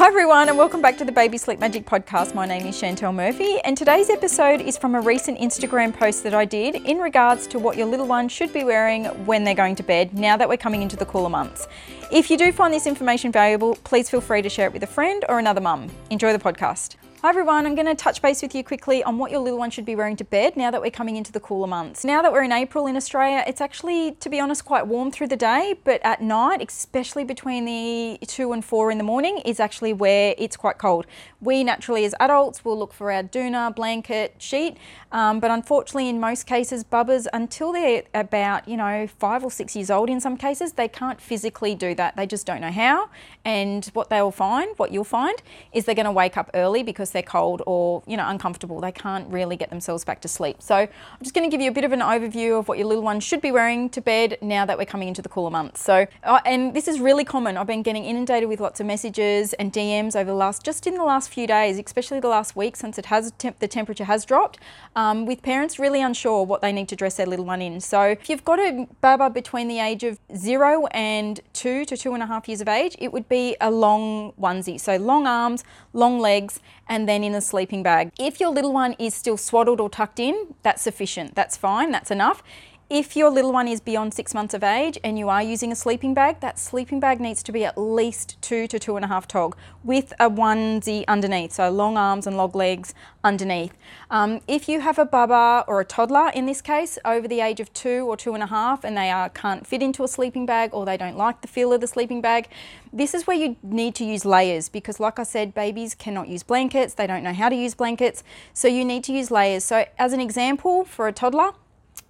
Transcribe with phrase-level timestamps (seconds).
[0.00, 2.34] Hi, everyone, and welcome back to the Baby Sleep Magic podcast.
[2.34, 6.32] My name is Chantel Murphy, and today's episode is from a recent Instagram post that
[6.32, 9.76] I did in regards to what your little one should be wearing when they're going
[9.76, 11.68] to bed now that we're coming into the cooler months.
[12.10, 14.86] If you do find this information valuable, please feel free to share it with a
[14.86, 15.88] friend or another mum.
[16.10, 16.96] Enjoy the podcast.
[17.22, 19.70] Hi everyone, I'm going to touch base with you quickly on what your little one
[19.70, 22.02] should be wearing to bed now that we're coming into the cooler months.
[22.02, 25.26] Now that we're in April in Australia, it's actually, to be honest, quite warm through
[25.26, 29.60] the day, but at night, especially between the 2 and 4 in the morning, is
[29.60, 31.04] actually where it's quite cold.
[31.42, 34.78] We naturally, as adults, will look for our doona, blanket, sheet,
[35.12, 39.76] um, but unfortunately, in most cases, bubbas, until they're about, you know, five or six
[39.76, 42.16] years old in some cases, they can't physically do that.
[42.16, 43.10] They just don't know how.
[43.44, 45.36] And what they'll find, what you'll find,
[45.72, 48.80] is they're going to wake up early because they're cold or you know uncomfortable.
[48.80, 50.62] They can't really get themselves back to sleep.
[50.62, 52.86] So I'm just going to give you a bit of an overview of what your
[52.86, 55.82] little one should be wearing to bed now that we're coming into the cooler months.
[55.82, 57.56] So uh, and this is really common.
[57.56, 60.94] I've been getting inundated with lots of messages and DMs over the last just in
[60.94, 64.24] the last few days, especially the last week since it has temp- the temperature has
[64.24, 64.58] dropped,
[64.96, 67.80] um, with parents really unsure what they need to dress their little one in.
[67.80, 72.14] So if you've got a baba between the age of zero and two to two
[72.14, 74.80] and a half years of age, it would be a long onesie.
[74.80, 78.12] So long arms, long legs, and then in a sleeping bag.
[78.18, 81.34] If your little one is still swaddled or tucked in, that's sufficient.
[81.34, 82.42] That's fine, that's enough.
[82.90, 85.76] If your little one is beyond six months of age and you are using a
[85.76, 89.08] sleeping bag, that sleeping bag needs to be at least two to two and a
[89.08, 93.78] half tog with a onesie underneath, so long arms and long legs underneath.
[94.10, 97.60] Um, if you have a baba or a toddler in this case over the age
[97.60, 100.44] of two or two and a half and they are, can't fit into a sleeping
[100.44, 102.48] bag or they don't like the feel of the sleeping bag,
[102.92, 106.42] this is where you need to use layers because like I said, babies cannot use
[106.42, 109.62] blankets, they don't know how to use blankets, so you need to use layers.
[109.62, 111.52] So as an example for a toddler,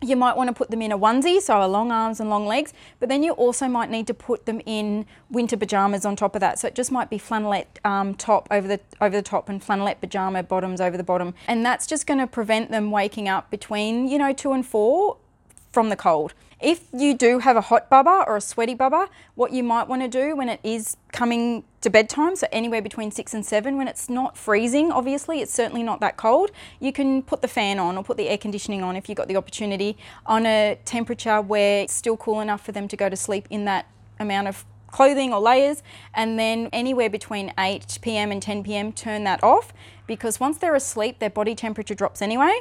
[0.02, 2.46] you might want to put them in a onesie, so a long arms and long
[2.46, 6.34] legs, but then you also might need to put them in winter pajamas on top
[6.34, 6.58] of that.
[6.58, 10.00] So it just might be flannelette um, top over the over the top and flannelette
[10.00, 14.08] pajama bottoms over the bottom, and that's just going to prevent them waking up between
[14.08, 15.18] you know two and four
[15.72, 16.34] from the cold.
[16.60, 20.02] If you do have a hot baba or a sweaty baba, what you might want
[20.02, 23.88] to do when it is coming to bedtime, so anywhere between six and seven, when
[23.88, 27.96] it's not freezing, obviously, it's certainly not that cold, you can put the fan on
[27.96, 31.82] or put the air conditioning on if you've got the opportunity on a temperature where
[31.82, 33.86] it's still cool enough for them to go to sleep in that
[34.18, 35.82] amount of clothing or layers
[36.14, 38.30] and then anywhere between 8 p.m.
[38.32, 38.92] and 10 p.m.
[38.92, 39.72] turn that off
[40.06, 42.60] because once they're asleep their body temperature drops anyway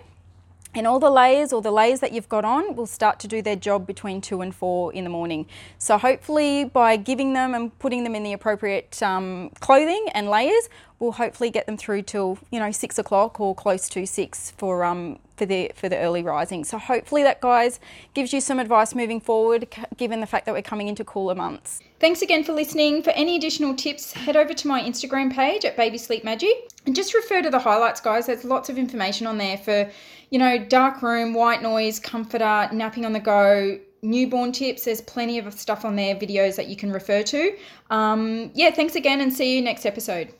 [0.76, 3.42] and all the layers or the layers that you've got on will start to do
[3.42, 5.48] their job between two and four in the morning.
[5.78, 10.70] So hopefully by giving them and putting them in the appropriate um, clothing and layers,
[11.00, 14.84] we'll hopefully get them through till you know six o'clock or close to six for
[14.84, 16.64] um, for the for the early rising.
[16.64, 17.80] So hopefully that guys
[18.14, 19.68] gives you some advice moving forward,
[19.98, 21.82] given the fact that we're coming into cooler months.
[22.00, 23.02] Thanks again for listening.
[23.02, 26.96] For any additional tips, head over to my Instagram page at Baby Sleep Magic and
[26.96, 28.28] just refer to the highlights, guys.
[28.28, 29.90] There's lots of information on there for
[30.30, 34.86] you know dark room, white noise, comforter, napping on the go, newborn tips.
[34.86, 37.58] There's plenty of stuff on there, videos that you can refer to.
[37.90, 40.34] Um, yeah, thanks again and see you next episode.